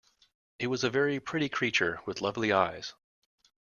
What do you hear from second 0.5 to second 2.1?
It was a very pretty creature,